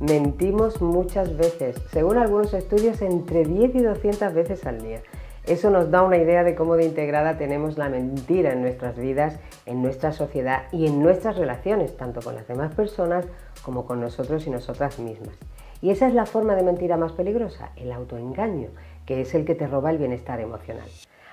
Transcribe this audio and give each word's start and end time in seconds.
Mentimos 0.00 0.80
muchas 0.80 1.36
veces, 1.36 1.76
según 1.90 2.16
algunos 2.18 2.54
estudios 2.54 3.02
entre 3.02 3.44
10 3.44 3.74
y 3.74 3.82
200 3.82 4.32
veces 4.32 4.64
al 4.64 4.80
día. 4.80 5.00
Eso 5.46 5.70
nos 5.70 5.90
da 5.90 6.02
una 6.02 6.16
idea 6.18 6.44
de 6.44 6.54
cómo 6.54 6.76
de 6.76 6.84
integrada 6.84 7.38
tenemos 7.38 7.78
la 7.78 7.88
mentira 7.88 8.52
en 8.52 8.62
nuestras 8.62 8.96
vidas, 8.96 9.40
en 9.64 9.82
nuestra 9.82 10.12
sociedad 10.12 10.64
y 10.70 10.86
en 10.86 11.02
nuestras 11.02 11.36
relaciones, 11.36 11.96
tanto 11.96 12.20
con 12.20 12.36
las 12.36 12.46
demás 12.46 12.74
personas 12.74 13.26
como 13.62 13.86
con 13.86 14.00
nosotros 14.00 14.46
y 14.46 14.50
nosotras 14.50 15.00
mismas. 15.00 15.36
Y 15.82 15.90
esa 15.90 16.08
es 16.08 16.14
la 16.14 16.26
forma 16.26 16.54
de 16.54 16.62
mentira 16.62 16.96
más 16.96 17.12
peligrosa, 17.12 17.70
el 17.76 17.92
autoengaño, 17.92 18.68
que 19.04 19.20
es 19.20 19.34
el 19.34 19.44
que 19.44 19.54
te 19.54 19.66
roba 19.66 19.90
el 19.90 19.98
bienestar 19.98 20.40
emocional. 20.40 20.88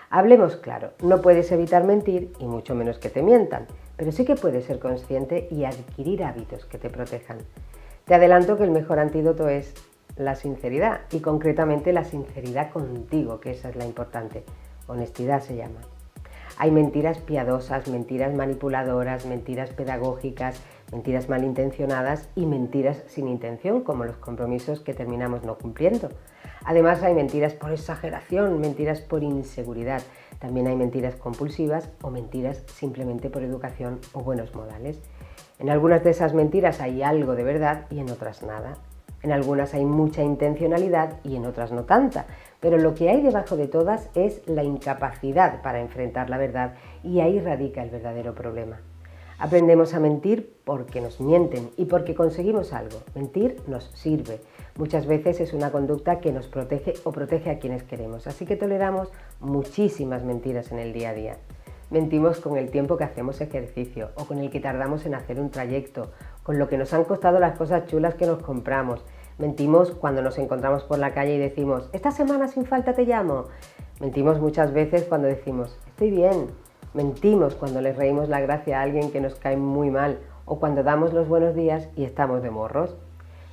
Hablemos 0.09 0.57
claro, 0.57 0.91
no 1.01 1.21
puedes 1.21 1.51
evitar 1.51 1.85
mentir 1.85 2.33
y 2.39 2.45
mucho 2.45 2.75
menos 2.75 2.99
que 2.99 3.09
te 3.09 3.23
mientan, 3.23 3.65
pero 3.95 4.11
sí 4.11 4.25
que 4.25 4.35
puedes 4.35 4.65
ser 4.65 4.79
consciente 4.79 5.47
y 5.49 5.63
adquirir 5.63 6.23
hábitos 6.23 6.65
que 6.65 6.77
te 6.77 6.89
protejan. 6.89 7.39
Te 8.05 8.13
adelanto 8.13 8.57
que 8.57 8.63
el 8.63 8.71
mejor 8.71 8.99
antídoto 8.99 9.49
es 9.49 9.73
la 10.15 10.35
sinceridad 10.35 11.01
y 11.11 11.21
concretamente 11.21 11.93
la 11.93 12.03
sinceridad 12.03 12.71
contigo, 12.71 13.39
que 13.39 13.51
esa 13.51 13.69
es 13.69 13.75
la 13.75 13.85
importante. 13.85 14.43
Honestidad 14.87 15.41
se 15.41 15.55
llama. 15.55 15.79
Hay 16.57 16.69
mentiras 16.69 17.17
piadosas, 17.17 17.87
mentiras 17.87 18.35
manipuladoras, 18.35 19.25
mentiras 19.25 19.71
pedagógicas, 19.71 20.61
mentiras 20.93 21.27
malintencionadas 21.27 22.29
y 22.35 22.45
mentiras 22.45 23.03
sin 23.07 23.27
intención, 23.27 23.81
como 23.81 24.05
los 24.05 24.17
compromisos 24.17 24.79
que 24.79 24.93
terminamos 24.93 25.43
no 25.43 25.57
cumpliendo. 25.57 26.09
Además 26.65 27.01
hay 27.01 27.15
mentiras 27.15 27.55
por 27.55 27.71
exageración, 27.71 28.61
mentiras 28.61 29.01
por 29.01 29.23
inseguridad. 29.23 30.03
También 30.37 30.67
hay 30.67 30.75
mentiras 30.75 31.15
compulsivas 31.15 31.89
o 32.03 32.11
mentiras 32.11 32.63
simplemente 32.67 33.31
por 33.31 33.41
educación 33.41 33.99
o 34.13 34.21
buenos 34.21 34.53
modales. 34.53 35.01
En 35.57 35.71
algunas 35.71 36.03
de 36.03 36.11
esas 36.11 36.35
mentiras 36.35 36.79
hay 36.79 37.01
algo 37.01 37.35
de 37.35 37.43
verdad 37.43 37.85
y 37.89 37.99
en 37.99 38.11
otras 38.11 38.43
nada. 38.43 38.77
En 39.23 39.31
algunas 39.31 39.73
hay 39.73 39.85
mucha 39.85 40.21
intencionalidad 40.21 41.19
y 41.23 41.37
en 41.37 41.45
otras 41.45 41.71
no 41.71 41.85
tanta, 41.85 42.27
pero 42.59 42.77
lo 42.77 42.93
que 42.93 43.09
hay 43.09 43.21
debajo 43.21 43.55
de 43.55 43.67
todas 43.67 44.09
es 44.13 44.47
la 44.47 44.63
incapacidad 44.63 45.61
para 45.63 45.79
enfrentar 45.79 46.29
la 46.29 46.37
verdad 46.37 46.75
y 47.03 47.21
ahí 47.21 47.39
radica 47.39 47.81
el 47.81 47.89
verdadero 47.89 48.35
problema. 48.35 48.81
Aprendemos 49.39 49.93
a 49.93 49.99
mentir 49.99 50.55
porque 50.63 51.01
nos 51.01 51.19
mienten 51.19 51.69
y 51.77 51.85
porque 51.85 52.15
conseguimos 52.15 52.73
algo. 52.73 52.99
Mentir 53.15 53.57
nos 53.67 53.85
sirve. 53.93 54.39
Muchas 54.75 55.05
veces 55.05 55.39
es 55.39 55.53
una 55.53 55.71
conducta 55.71 56.19
que 56.19 56.31
nos 56.31 56.47
protege 56.47 56.93
o 57.03 57.11
protege 57.11 57.49
a 57.49 57.59
quienes 57.59 57.83
queremos, 57.83 58.27
así 58.27 58.45
que 58.45 58.55
toleramos 58.55 59.11
muchísimas 59.39 60.23
mentiras 60.23 60.71
en 60.71 60.79
el 60.79 60.93
día 60.93 61.09
a 61.09 61.13
día. 61.13 61.37
Mentimos 61.89 62.39
con 62.39 62.57
el 62.57 62.71
tiempo 62.71 62.97
que 62.97 63.03
hacemos 63.03 63.39
ejercicio 63.39 64.09
o 64.15 64.25
con 64.25 64.39
el 64.39 64.49
que 64.49 64.59
tardamos 64.59 65.05
en 65.05 65.13
hacer 65.13 65.39
un 65.39 65.51
trayecto, 65.51 66.11
con 66.41 66.57
lo 66.57 66.67
que 66.67 66.77
nos 66.77 66.91
han 66.93 67.03
costado 67.03 67.39
las 67.39 67.55
cosas 67.55 67.85
chulas 67.85 68.15
que 68.15 68.25
nos 68.25 68.41
compramos. 68.41 69.03
Mentimos 69.37 69.91
cuando 69.91 70.21
nos 70.21 70.39
encontramos 70.39 70.83
por 70.83 70.97
la 70.97 71.13
calle 71.13 71.35
y 71.35 71.39
decimos, 71.39 71.89
esta 71.93 72.11
semana 72.11 72.47
sin 72.47 72.65
falta 72.65 72.93
te 72.93 73.05
llamo. 73.05 73.45
Mentimos 73.99 74.39
muchas 74.39 74.73
veces 74.73 75.03
cuando 75.03 75.27
decimos, 75.27 75.77
estoy 75.87 76.11
bien. 76.11 76.47
Mentimos 76.93 77.55
cuando 77.55 77.81
le 77.81 77.93
reímos 77.93 78.29
la 78.29 78.41
gracia 78.41 78.79
a 78.79 78.83
alguien 78.83 79.11
que 79.11 79.21
nos 79.21 79.35
cae 79.35 79.57
muy 79.57 79.89
mal 79.89 80.19
o 80.45 80.59
cuando 80.59 80.83
damos 80.83 81.13
los 81.13 81.27
buenos 81.27 81.55
días 81.55 81.89
y 81.95 82.03
estamos 82.03 82.43
de 82.43 82.51
morros. 82.51 82.95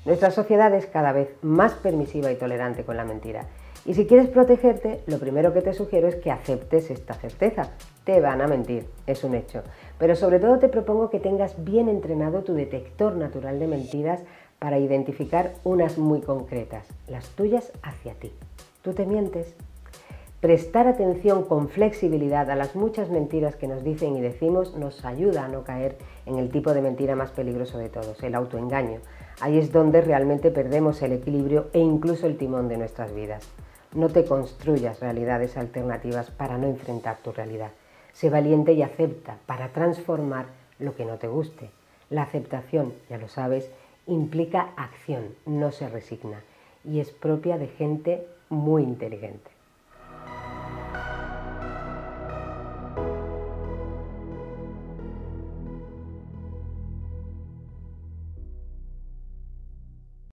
Nuestra 0.04 0.30
sociedad 0.30 0.74
es 0.74 0.86
cada 0.86 1.12
vez 1.12 1.34
más 1.42 1.74
permisiva 1.74 2.30
y 2.32 2.36
tolerante 2.36 2.84
con 2.84 2.96
la 2.96 3.04
mentira 3.04 3.46
y 3.86 3.94
si 3.94 4.06
quieres 4.06 4.28
protegerte, 4.28 5.00
lo 5.06 5.18
primero 5.18 5.54
que 5.54 5.62
te 5.62 5.72
sugiero 5.72 6.06
es 6.06 6.16
que 6.16 6.30
aceptes 6.30 6.90
esta 6.90 7.14
certeza. 7.14 7.70
Te 8.04 8.20
van 8.20 8.42
a 8.42 8.46
mentir, 8.46 8.86
es 9.06 9.24
un 9.24 9.34
hecho. 9.34 9.62
Pero 9.98 10.14
sobre 10.16 10.38
todo 10.38 10.58
te 10.58 10.68
propongo 10.68 11.08
que 11.08 11.18
tengas 11.18 11.64
bien 11.64 11.88
entrenado 11.88 12.42
tu 12.42 12.52
detector 12.52 13.16
natural 13.16 13.58
de 13.58 13.66
mentiras 13.66 14.22
para 14.58 14.78
identificar 14.78 15.54
unas 15.64 15.96
muy 15.96 16.20
concretas, 16.20 16.86
las 17.08 17.30
tuyas 17.30 17.72
hacia 17.82 18.14
ti. 18.14 18.32
¿Tú 18.82 18.92
te 18.92 19.06
mientes? 19.06 19.54
Prestar 20.40 20.88
atención 20.88 21.44
con 21.44 21.68
flexibilidad 21.68 22.50
a 22.50 22.56
las 22.56 22.74
muchas 22.74 23.10
mentiras 23.10 23.56
que 23.56 23.68
nos 23.68 23.84
dicen 23.84 24.16
y 24.16 24.22
decimos 24.22 24.74
nos 24.74 25.04
ayuda 25.04 25.44
a 25.44 25.48
no 25.48 25.64
caer 25.64 25.98
en 26.24 26.38
el 26.38 26.48
tipo 26.48 26.72
de 26.72 26.80
mentira 26.80 27.14
más 27.14 27.30
peligroso 27.30 27.76
de 27.76 27.90
todos, 27.90 28.22
el 28.22 28.34
autoengaño. 28.34 29.00
Ahí 29.42 29.58
es 29.58 29.70
donde 29.70 30.00
realmente 30.00 30.50
perdemos 30.50 31.02
el 31.02 31.12
equilibrio 31.12 31.66
e 31.74 31.80
incluso 31.80 32.26
el 32.26 32.38
timón 32.38 32.68
de 32.68 32.78
nuestras 32.78 33.14
vidas. 33.14 33.46
No 33.92 34.08
te 34.08 34.24
construyas 34.24 35.00
realidades 35.00 35.58
alternativas 35.58 36.30
para 36.30 36.56
no 36.56 36.68
enfrentar 36.68 37.18
tu 37.18 37.32
realidad. 37.32 37.72
Sé 38.14 38.30
valiente 38.30 38.72
y 38.72 38.80
acepta 38.80 39.36
para 39.44 39.74
transformar 39.74 40.46
lo 40.78 40.96
que 40.96 41.04
no 41.04 41.18
te 41.18 41.28
guste. 41.28 41.68
La 42.08 42.22
aceptación, 42.22 42.94
ya 43.10 43.18
lo 43.18 43.28
sabes, 43.28 43.70
implica 44.06 44.70
acción, 44.78 45.34
no 45.44 45.70
se 45.70 45.86
resigna 45.90 46.42
y 46.82 47.00
es 47.00 47.10
propia 47.10 47.58
de 47.58 47.66
gente 47.66 48.26
muy 48.48 48.84
inteligente. 48.84 49.59